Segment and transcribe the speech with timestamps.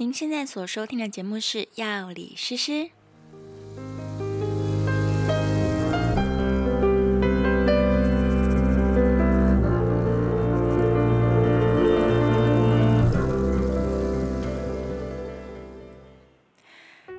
[0.00, 2.72] 您现在所收听的节目是《药理诗诗》。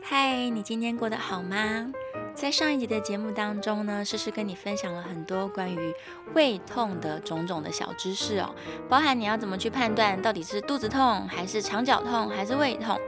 [0.02, 1.94] 嗨，你今天过得好吗？
[2.42, 5.94] 在上一集的节目当中呢，诗诗跟你分享了很多关于
[6.34, 8.50] 胃痛的种种的小知识哦，
[8.90, 13.00] 包含你要怎么去判断到底是肚子痛还是肠绞痛还是胃痛，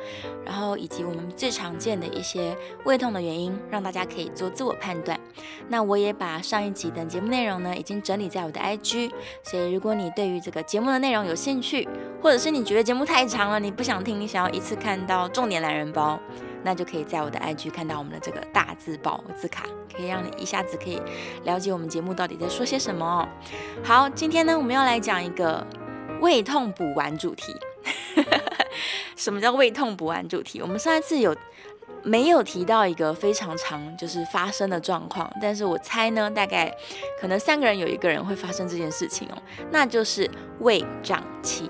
[0.46, 5.20] 然后以及我们最常见的一些胃痛的原因，让大家可以做自我判断。
[5.68, 9.12] 那我也把上一集的节目内容呢，已经整理在我的 IG，
[9.42, 11.90] 所以如果你对于这个节目的内容有兴趣，
[12.22, 16.20] 或者是你觉得节目太长了，你不想听，你想要一次看到重点懒人包。
[16.64, 21.02] 那就可以在我的 IG 看到我们的这个大字报字卡，可以让你一下子可以
[21.44, 23.28] 了解我们节目到底在说些什么哦。
[23.84, 25.66] 好，今天呢，我们要来讲一个
[26.22, 27.56] 胃痛补丸主题。
[29.16, 30.62] 什么叫胃痛补丸主题？
[30.62, 31.36] 我们上一次有
[32.02, 35.32] 没有提到一个非常常就是发生的状况？
[35.42, 36.74] 但是我猜呢，大概
[37.20, 39.38] 可能三个人有一个人会发生这件事情哦，
[39.72, 41.70] 那就是胃胀气。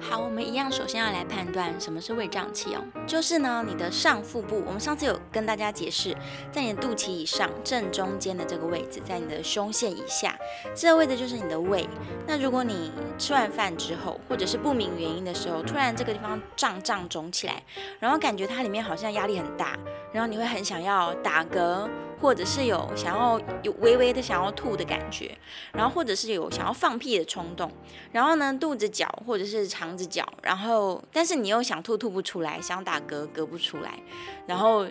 [0.00, 6.16] 好，我们一样，首先要来判断什么是胃胀气哦，就是呢，你的上腹部，我们上次有跟大家解释，
[6.50, 10.34] 在你的肚脐以上正中间的这个位置，在你的胸线以下，
[10.74, 11.86] 这个位置就是你的胃。
[12.26, 17.62] 那如果你吃完饭之后，或者是不明原因的时候，突然这个地方胀胀肿起来，
[17.98, 19.78] 然后感觉它里面好像压力很大，
[20.12, 21.88] 然后你会很想要打嗝。
[22.20, 25.36] 或者是有想要有微微的想要吐的感觉，
[25.72, 27.70] 然后或者是有想要放屁的冲动，
[28.12, 33.98] 然后呢，肚子绞或者是肠子绞，然后但是你又想吐吐不出来，想打嗝嗝不出来，
[34.46, 34.86] 然后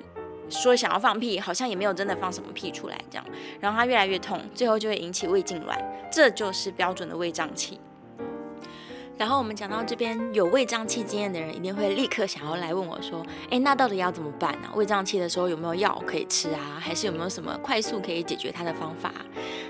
[0.50, 3.26] 说想要放屁，好像也没有真的放什么屁出来这样，
[3.60, 5.78] 然后它越来越痛，最后就会引起胃痉挛，
[6.12, 7.80] 这就是标准的胃胀气。
[9.20, 14.70] 然后我们讲到这边，有胃胀气经验的人一定会立刻想要来问我说：“诶，那到底要怎么办呢？
[14.76, 16.80] 胃胀气的时候有没有药可以吃啊？
[16.80, 19.11] 还是有没有什么快速可以解决它的方法？”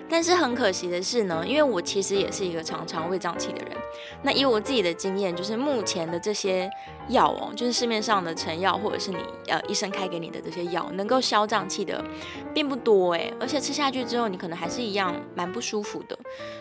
[0.08, 3.76] 但是很可惜的是呢，因为我其实也是一个常常胃胀气的人。
[4.22, 6.70] 那以我自己的经验，就是目前的这些
[7.08, 12.04] 药哦，就是市面上的成药或者是你呃医生开给你的这些药，能够消胀气的
[12.54, 16.16] 并不多诶，而且吃下去之后，你可能还是一样蛮不舒服的。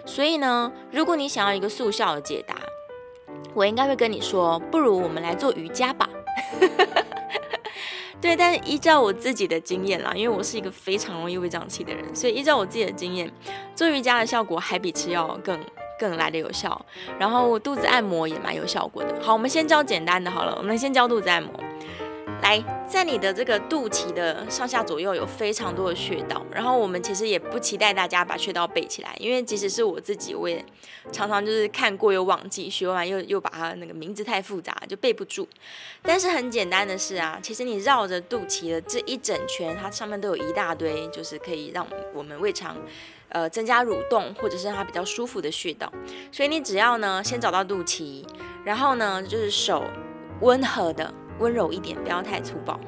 [0.06, 2.54] 所以呢，如果你想要一个速效的解答，
[3.54, 6.08] 我应该会跟你说，不如我们来做瑜伽吧。
[8.20, 13.30] 对，但是依照我自己的经验啦，因为我是一个非常容易胃胀气的人，所以依照我自己的经验，
[13.76, 15.58] 做瑜伽的效果还比吃药更
[16.00, 16.84] 更来的有效。
[17.16, 19.14] 然后肚子按摩也蛮有效果的。
[19.22, 21.52] 好，我们先教简单的好了，我们先教肚子按摩。
[22.42, 30.64] 来，在你的这个肚脐的上下左右有非常多的穴道，然后我们其实也不期待大家把穴道背起来，因为即使是我自己，我也
[31.12, 35.46] 常常就是看过又忘记，学完又又把它那个名字太复杂就背不住。
[36.00, 42.74] 但是很简单的是啊，其实你绕着肚脐的这一整圈，它上面都有一大堆，就是可以让我们胃肠
[43.28, 45.92] 呃增加蠕动或者是让它比较舒服的穴道。
[46.32, 48.24] 所以你只要呢先找到肚脐，
[48.64, 49.84] 然后呢就是手
[50.40, 51.12] 温和的。
[51.38, 52.78] 温柔一点，不要太粗暴。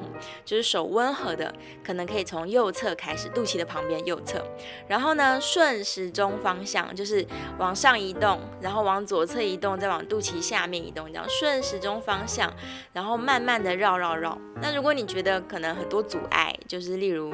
[0.45, 1.53] 就是手温和的，
[1.83, 4.43] 可能可以从右侧开始，肚脐的旁边右侧，
[4.87, 7.25] 然后呢顺时钟方向，就是
[7.57, 12.53] 往上移动，然后往左侧移动，再往肚脐下面移动，这样顺时钟方向，
[12.93, 14.37] 然后慢慢的绕绕绕。
[14.61, 17.33] 那如果你觉得可能很多阻碍，就是例如，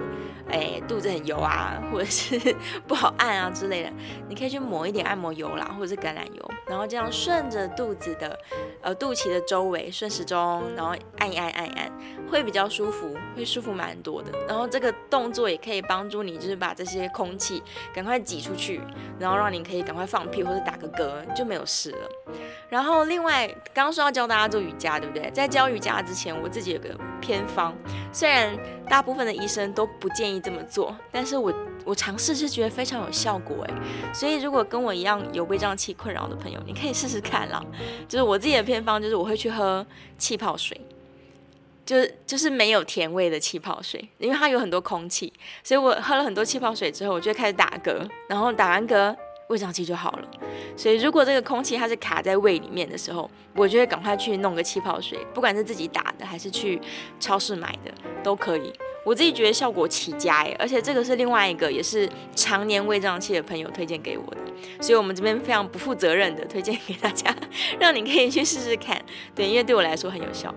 [0.49, 2.39] 哎，肚子很油啊，或者是
[2.87, 3.91] 不好按啊之类的，
[4.29, 8.39] 你可以去抹一点按摩油啦，或者是橄榄油，然后这样顺着肚子的，
[8.81, 11.91] 呃，肚脐的周围顺时钟，然后按一按按一按，
[12.29, 12.67] 会比较。
[12.69, 18.81] 舒服会舒服蛮多的，然后这个动作也可以帮助你，就是把这些空气赶快挤出去，
[19.17, 22.09] 然后让你可以赶快放屁或者打个嗝，就没有事了。
[22.69, 25.31] 然后另外刚刚说要教大家做瑜伽，对不对？
[25.31, 26.89] 在教瑜伽之前，我自己有个
[27.21, 27.73] 偏方，
[28.11, 28.55] 虽然
[28.87, 31.53] 大部分的医生都不建议这么做，但是我
[31.85, 33.73] 我尝试是觉得非常有效果诶。
[34.13, 37.63] 所以如果跟我一样有胃胀气困扰的朋友，你可以试试看啦。
[38.09, 39.87] 就是我自己的偏方，就是我会去喝
[40.17, 40.79] 气泡水。
[41.87, 45.31] 就是就是没有甜味的气泡水，因为它有很多空气，
[45.63, 49.15] 所以我喝了很多气泡水之后，我就开始打嗝，然后打完嗝，
[49.47, 50.27] 胃胀气就好了。
[50.75, 56.77] 所以如果这个空气它是卡在胃里面的时候，我就会赶快去弄个气泡水，不管是自己打的还是去
[57.21, 57.91] 超市买的
[58.21, 58.73] 都可以。
[59.05, 64.41] 我自己觉得效果奇佳哎，而且这个是另外一个也是常年胃胀气的朋友推荐给我的，
[64.81, 67.33] 所以我们这边非常不负责任的推荐给大家，
[67.79, 69.01] 让你可以去试试看。
[69.33, 70.53] 对，因为对我来说很有效。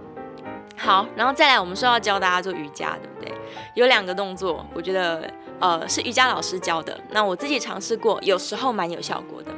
[0.83, 3.35] 好，然后再来，我们说要教大家做瑜伽，对不对？
[3.75, 9.53] 有两个动作，我觉得呃是瑜伽老师教的，那我自己尝试过，有时候蛮有效果的。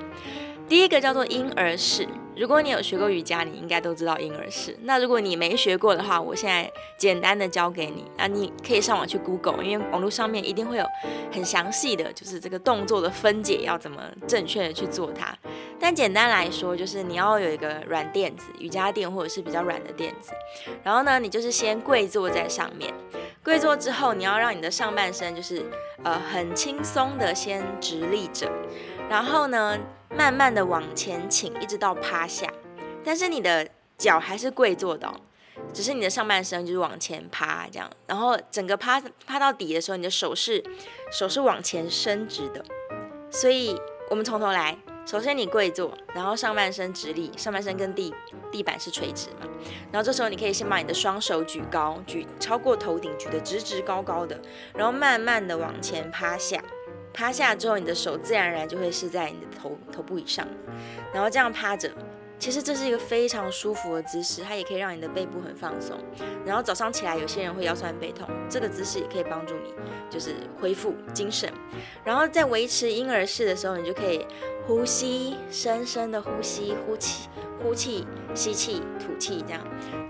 [0.68, 4.76] 第一个叫做婴儿式，如果你有学过瑜伽，你应该都知道婴儿式。
[4.82, 8.10] 那如果你没学过的话，我现在简单的教给你。
[8.16, 10.86] 那你可以上网去 Google，因为网络上面一定会有
[11.30, 15.36] 很详细的，就是这个动作的分解要怎么正确的去做它。
[15.78, 20.32] 但简单来说，就是你要有一个软垫子，瑜伽垫或者是比较软的垫子。
[20.82, 22.92] 然后呢，你就是先跪坐在上面。
[23.44, 25.64] 跪坐之后，你要让你的上半身就是
[26.04, 28.48] 呃很轻松的先直立着。
[29.12, 29.78] 然后呢，
[30.08, 32.50] 慢慢的往前倾，一直到趴下，
[33.04, 33.68] 但是你的
[33.98, 35.06] 脚还是跪坐的，
[35.70, 37.90] 只是你的上半身就是往前趴这样。
[38.06, 40.64] 然后整个趴趴到底的时候，你的手是
[41.12, 42.64] 手是往前伸直的。
[43.30, 43.78] 所以
[44.08, 48.14] 我们从头来，首先你跪坐，然后上半身直立，上半身跟地
[48.50, 49.46] 地板是垂直嘛。
[49.90, 54.40] 然后这时候你可以先把你的双手举高，举超过头顶，举得直直高高的，
[54.72, 56.64] 然后慢慢的往前趴下。
[57.12, 60.46] 趴下之后，你的手自然而然就会是在你的头头部以上，
[61.12, 61.90] 然后这样趴着，
[62.38, 65.98] 其实这是一个非常舒服的姿势，它也可以让你的背部很放松。
[66.44, 69.74] 然后早上起来，有些人会腰酸背痛，这个姿势也可以帮助你，
[70.10, 71.52] 就是恢复精神。
[72.04, 74.26] 然后在维持婴儿式的时候，你就可以
[74.66, 77.28] 呼吸，深深的呼吸，呼气，
[77.62, 79.60] 呼气，吸气，吐气，这样，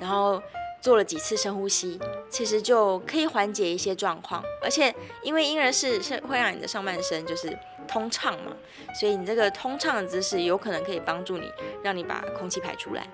[0.00, 0.42] 然后。
[0.82, 1.96] 做了几次深呼吸，
[2.32, 4.92] 其实就可以缓解一些状况，而且
[5.22, 7.56] 因为婴儿式是会让你的上半身就是
[7.86, 8.56] 通畅嘛，
[8.98, 11.52] 所以你这个通畅的姿势有可能可以帮助你，
[11.84, 13.06] 让你把空气排出来。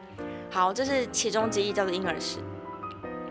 [0.49, 2.39] 好，这是其中之一，叫做婴儿式。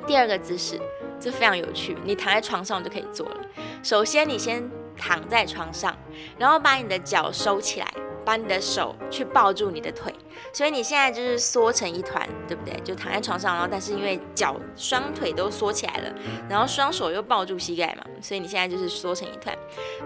[0.06, 0.78] 第二个姿势，
[1.19, 3.38] 这非常有趣，你躺在床上就可以做了。
[3.81, 5.98] 首先，你先躺在床上，
[6.38, 7.88] 然后把你的脚收起来。
[8.28, 10.14] 把你的手去抱住你的腿，
[10.52, 12.78] 所以你现在就是缩成一团，对不对？
[12.84, 16.14] 就躺在床上，然后但是因为脚双腿都缩起来了，
[16.50, 19.58] 然后双手又抱住膝盖嘛，所以你现在就是缩成一团，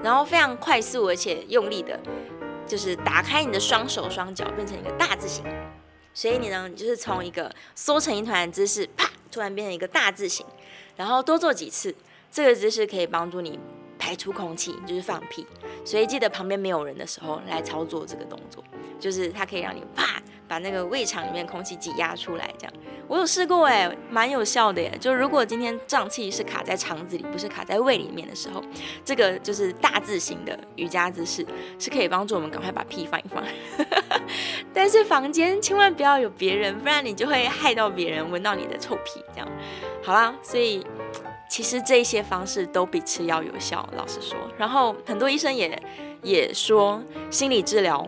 [0.04, 2.00] 然后非常快速而且用力的，
[2.68, 5.44] 就是打开你的双手双脚，变成一个大字形。
[6.14, 10.46] 所以你呢，你就是从一个缩成一团的姿势，啪，突然变成一个大字形，
[10.96, 11.96] 然后多做几次，
[12.30, 13.60] 这个姿势可以帮助你。
[14.02, 15.46] 排出空气就是放屁，
[15.86, 18.64] 所以记得旁边没有人的时候来操作这个动作，
[19.00, 22.52] 就是它可以让你啪把那个胃肠里面空气挤压出来。
[22.58, 22.74] 这样
[23.08, 24.98] 我有试过哎，蛮有效的耶。
[25.00, 28.64] 就如果今天胀气是卡在肠子里，不是卡在胃里面的时候，
[29.06, 31.46] 这个就是大字型的瑜伽姿势
[31.78, 33.44] 是可以帮助我们赶快把屁放一放。
[34.74, 39.24] 但是房间千万不要有别人，不然你就会害到别人闻到你的臭屁。
[39.32, 39.48] 这样
[40.02, 40.84] 好啦，所以。
[41.52, 44.38] 其实这些方式都比吃药有效，老实说。
[44.58, 45.78] 然后很多医生也
[46.24, 48.08] 也说，心理治疗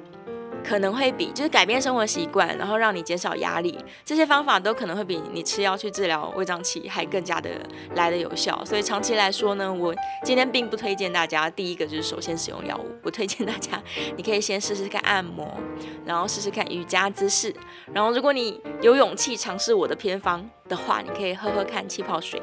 [0.63, 7.49] 可能会比就是改变生活习惯，然后让你减少压力，这些方法都可能会比你吃药去治疗胃胀气还更加的
[7.95, 8.63] 来的有效。
[8.63, 9.93] 所以长期来说呢，我
[10.23, 13.71] 今天并不推荐大家，第一个就是首先使用药物，我推荐大家
[14.15, 15.53] 你可以先试试看按摩，
[16.05, 17.53] 然后试试看瑜伽姿势，
[17.91, 22.41] 然后如果你有勇气尝试我的偏方的话，你可以喝喝看气泡水。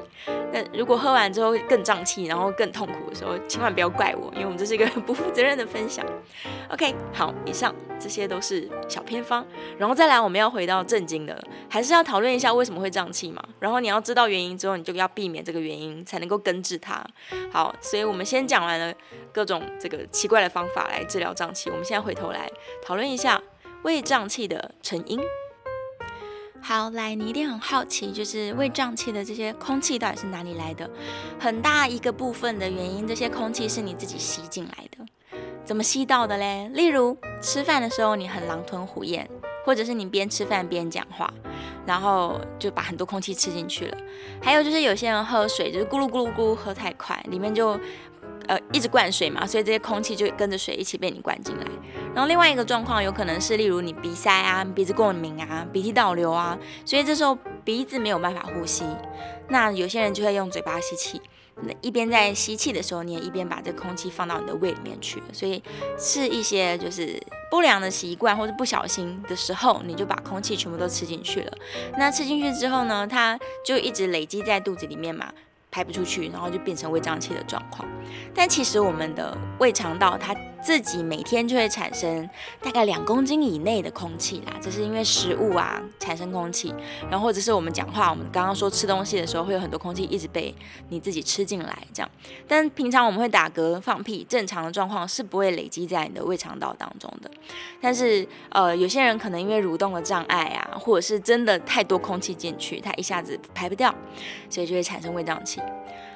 [0.53, 6.05] 那如果喝完之后更胀气，然后更痛苦的时候，千万不要怪我，因为我们这是一个不负责任的分享。
[6.71, 9.47] OK，好，以上这些都是小偏方，
[9.79, 13.43] 然后再来我们要回到正经的，还是要讨论一下为什么会胀气嘛。
[13.59, 17.05] 然后你要知道原因之后，你就要避免这个原因，才能够根治它。
[17.53, 18.93] 好，所以我们先讲完了
[19.33, 22.51] 各种这个奇怪的方法来治疗胀气，我们现在回头来
[22.85, 23.41] 讨论一下
[23.83, 25.21] 胃胀气的成因。
[26.63, 30.89] 好，来，你一定很好奇，就是胃胀气的这些空气到底是哪里来的？
[31.39, 35.39] 很大一个部分的原因，这些空气是你自己吸进来的。
[35.65, 36.69] 怎么吸到的嘞？
[36.75, 39.29] 例如吃饭的时候，你很狼吞虎咽，
[39.65, 41.33] 或者是你边吃饭边讲话，
[41.87, 43.97] 然后就把很多空气吃进去了。
[44.43, 47.79] 还有就是有些人喝水，就是咕噜咕噜咕噜喝太快，里面就。
[48.49, 51.65] 呃，一直灌水嘛，所以这些空气就跟着水一起被你灌进来。
[52.15, 58.85] 然后另外一个状况有可能是，例如你鼻塞啊、鼻子过敏啊、鼻涕倒流啊，所以这时候鼻子没有办法呼吸。
[59.49, 61.21] 那有些人就会用嘴巴吸气，
[61.63, 65.23] 那一边在吸气的时候，你也一边把这空气放到你的胃里面去。
[65.33, 65.63] 所以
[65.99, 71.53] 是一些就是不良的习惯，或者不小心的时候，你就把空气全部都吃进去了。
[71.97, 75.33] 那吃进去之后呢，它就一直累积在肚子里面嘛。
[75.73, 77.89] 排不出去，然后就变成胃胀气的状况。
[78.35, 82.29] 但其实我们的胃肠道它自己每天就会产生
[82.63, 86.75] 大概两公斤以内的空气啦，这是因为食物啊产生空气，
[87.11, 90.55] 然后或者是我们讲话，我们刚刚说吃东西的时候会有很多空气一直被
[90.89, 92.11] 你自己吃进来这样。
[92.47, 97.31] 但平常我们会打嗝、放屁，正常的状况是不会累积在你的胃肠道当中的。
[97.81, 103.95] 但是呃，有些人可能因为蠕动的障碍啊，或者是真的太多空气进去，它一下子排不掉，
[104.49, 105.61] 所以就会产生胃胀气。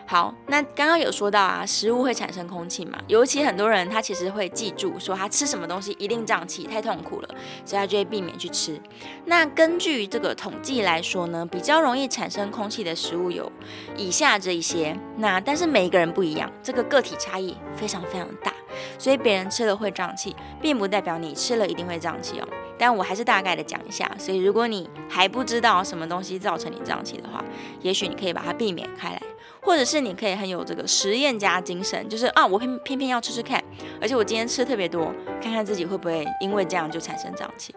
[0.07, 7.29] 好，那刚刚有说到啊，食物会产生空气嘛，尤其很多人他其实会记住说他吃什么东西一定胀气，太痛苦了，
[7.65, 8.79] 所以他就会避免去吃。
[9.25, 13.51] 那根据这个统计来说呢，比较容易产生空气的食物有
[13.97, 14.95] 以下这一些。
[15.17, 18.53] 那但是每一个人不一样，这个个体差异非常非常大，
[18.99, 22.49] 所以别人吃了会胀气，并不代表你吃了一定会胀气哦。
[22.79, 27.45] 但我还是大概的讲一下，所以如果你还不知道什么东西造成你胀气的话，
[27.81, 29.21] 也许你可以把它避免开来。
[29.61, 33.63] 或者是你可以很有这个实验家精神，就是啊，我偏偏偏要吃吃看，
[33.99, 37.75] 而且我今天吃特别多，看看自己会不会因为这样就产生胀气。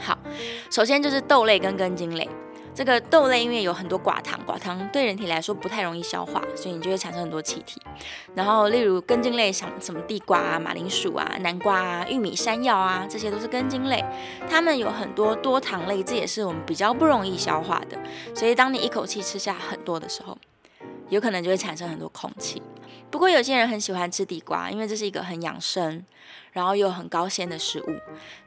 [0.00, 0.18] 好，
[0.70, 2.28] 首先就是豆类跟根茎类。
[2.78, 7.82] 这个豆类因为有很多寡糖，寡糖对人体来说不太容易消化，所以你就会产生很多气体。
[8.36, 14.04] 然后例如根茎类，像什么地瓜啊、马铃薯啊、南瓜啊、玉米、山药啊，这些都是根茎类，
[14.48, 17.98] 它们有很多多糖类，这也是我们比较不容易消化的。
[18.32, 20.38] 所以当你一口气吃下很多的时候，
[21.08, 22.62] 有可能就会产生很多空气。
[23.10, 26.04] 不过有些人很喜欢吃地瓜，因为这是一个很养生，
[26.52, 27.96] 然后又很高纤的食物。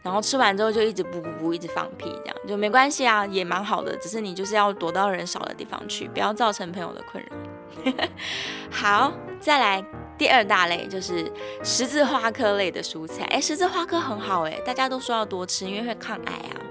[0.02, 3.96] 然后吃完之后就一直噗噗噗，一直放屁，这样就没关系啊，也蛮好的。
[3.98, 7.94] 只是你就是要躲到人少的地方去，不要造成朋友的困扰。
[8.72, 9.84] 好，再来。
[10.18, 11.26] 第二大类就是
[11.64, 16.62] 十字花科类的蔬菜，哎，十字花科很好哎，大家都说要多吃，因为会抗癌啊。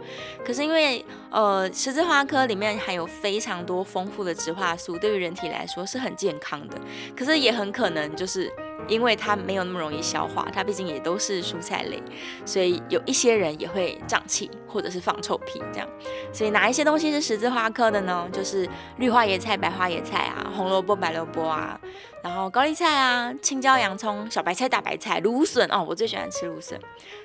[0.45, 6.79] 可是因为呃，十字花科里面含有非常多丰富的植化素，对于人体来说是很健康的。
[7.17, 8.53] 可是也很可能就是。
[8.89, 12.03] 因为它没有那么容易消化，它毕竟也都是蔬菜类，
[12.45, 15.89] 所以有一些人也会胀气或者是放臭屁这样。
[16.33, 18.29] 所以哪一些东西是十字花科的呢？
[18.33, 18.69] 就是
[18.99, 21.81] 绿花椰菜、白花椰菜啊，红萝卜、白萝卜啊，
[22.23, 26.79] 然后高丽菜啊，青椒、洋葱、小白菜、大白菜、芦笋哦，我最喜欢吃芦笋，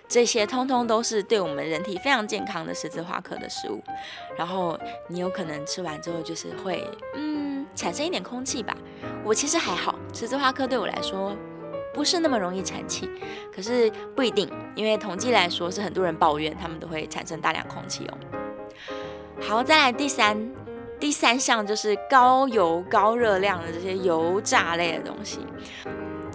[0.08, 3.84] 这些通通都是对我们人体非常健康的十字花科的食物。
[4.38, 6.86] 然后你有可能吃完之后就是会
[7.16, 7.35] 嗯
[7.76, 8.76] 产生一点空气吧。
[9.24, 11.36] 我其实还好，十字花科对我来说。
[11.94, 13.10] 不是那么容易产气，
[13.56, 18.18] 可是不一定，因为统计来说是很多人抱怨，他们都会产生大量空气哦。
[19.40, 20.38] 好，再来第三
[21.00, 25.40] 第三项就是高油高热量的这些油炸类的东西。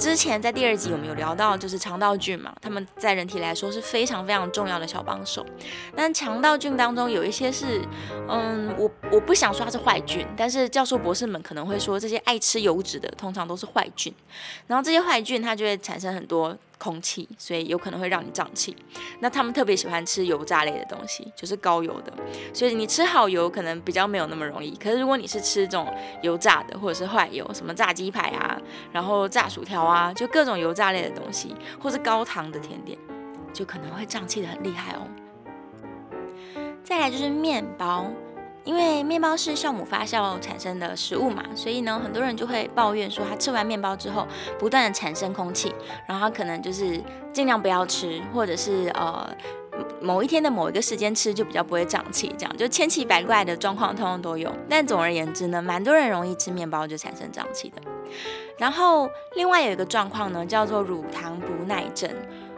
[0.00, 5.44] 之前在第二集我们有聊到，就是肠道菌嘛，他们在人体来说是非常非常重要的小帮手。
[5.94, 7.82] 但肠道菌当中有一些是，
[8.26, 14.10] 嗯，我我不想说它是坏菌，但是教授博士们可能会说，这些爱吃油脂的通常都是坏菌，
[14.66, 16.56] 然后这些坏菌它就会产生很多。
[16.80, 18.74] 空气，所以有可能会让你胀气。
[19.20, 22.12] 那他们特别喜欢吃油炸类的东西，就是高油的。
[22.54, 24.74] 所以你吃好油可能比较没有那么容易。
[24.76, 25.86] 可是如果你是吃这种
[26.22, 28.58] 油炸的，或者是坏油，什么炸鸡排啊，
[28.90, 32.98] 然后炸薯条啊，就各种油炸类的东西，或是高糖的甜点，
[33.52, 35.06] 就可能会胀气得很厉害哦。
[36.82, 38.06] 再来就是面包。
[38.64, 44.26] 因为面包是酵母发酵产生的食物嘛，所以呢，很多人就会抱怨说，他吃完面包之后
[44.58, 45.74] 不断的产生空气，
[46.06, 47.02] 然后他可能就是
[47.32, 49.28] 尽量不要吃，或者是呃
[50.00, 54.54] 某一天的某一个时间吃就比较不会胀气，这样就千奇百怪的状况通通都有。
[54.68, 57.80] 但总而言之呢，蛮多人容易吃面包就产生胀气的。
[58.58, 62.10] 然后另外有一个状况呢，叫做乳糖不耐症。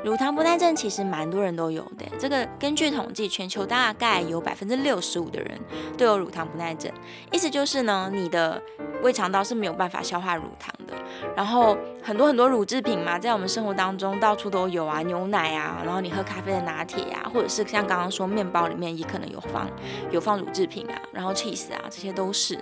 [0.05, 5.59] 乳糖不耐症其实蛮多人都有的，这个根据统计，全球大概有百分之六十五的人
[5.97, 6.91] 都有乳糖不耐症。
[7.31, 8.61] 意思就是呢，你的
[9.03, 10.95] 胃肠道是没有办法消化乳糖的。
[11.37, 19.71] 然后很多很多乳制品嘛，在我们生活当中到处都有啊，牛奶啊，然后你喝咖啡的拿铁呀，或者是像刚刚说面包里面也可能有放
[20.11, 22.59] 有放乳制品啊，然后 cheese 啊，这些都是。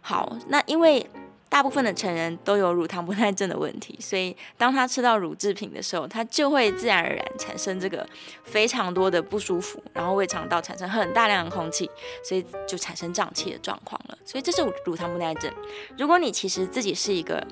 [0.00, 1.06] 好，那因为。
[1.50, 8.08] 大部分的成人都有乳糖不耐症的问题，所以当他吃到乳制品的时候，他就会自然而然产生这个
[8.44, 11.90] 非常多的不舒服，然后胃肠道产生很大量的空气，
[12.24, 14.16] 所以就产生胀气的状况了。
[14.24, 15.52] 所以这是乳糖不耐症。
[15.98, 17.44] 如果你其实自己是一个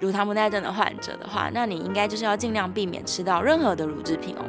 [0.00, 4.44] 乳糖不耐症的患者的话，那你应该就是要尽量避免吃到任何的乳制品哦。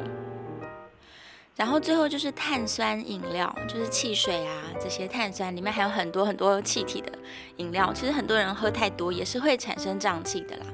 [1.58, 7.10] 然后最后就是碳酸饮料，就是汽水啊，这些碳酸里面还有很多很多气体的
[7.56, 10.66] 饮料，其实很多人喝太多也是会产生胀气的啦。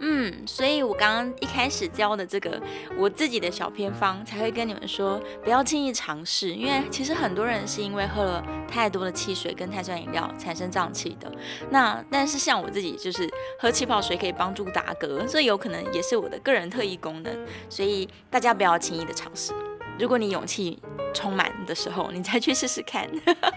[0.00, 2.60] 嗯，所以我刚刚一开始教的这个
[2.98, 11.30] 我自己的小偏方，才会跟你们说不要轻易尝试，因为其实很多人是因为喝了太多的汽水跟碳酸饮料产生胀气的。
[11.70, 13.30] 那但是像我自己就是
[13.60, 19.52] 喝气泡水可以帮助打嗝，这有可能也是我的个人特异功能，所以大家不要轻易的尝试。
[20.02, 20.82] 如果你勇气
[21.14, 23.08] 充满的时候，你再去试试看。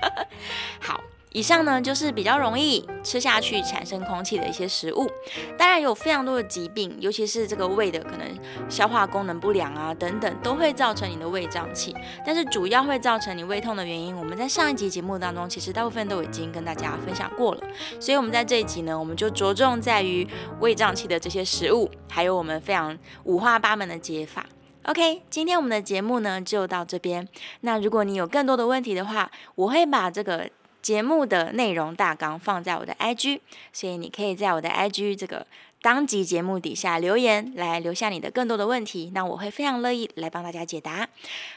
[0.79, 5.09] 好，以上呢就是比较容易吃下去产生空气的一些食物。
[5.57, 8.27] 当然有非常多的疾病，尤其是这个胃的可能
[8.69, 11.95] 消化功能不良啊等等，都会造成你的胃胀气。
[12.23, 17.63] 但是主要会造成你胃痛的原因，我们在上一集节目当中其实大部分都已经跟大家分享过了。
[17.99, 20.27] 所以我们在这一集呢，我们就着重在于
[20.59, 24.45] 胃胀气的这些食物，还有我们非常五花八门的解法。
[24.85, 27.27] OK，今天我们的节目呢就到这边。
[27.61, 30.47] 那如果你有更多的问题的话，我会把这个
[30.81, 33.39] 节目的内容大纲放在我的 IG，
[33.73, 35.47] 所以你可以在我的 IG 这个
[35.81, 41.07] 当集节目底下留言，来留下你的更多的问题，那我会非常乐意来帮大家解答。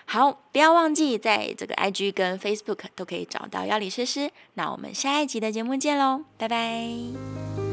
[0.06, 4.30] 好，不要忘记在这个 IG 跟 Facebook 都可以找到药理诗诗。
[4.54, 7.67] 那我们下一集的节目见喽，拜拜。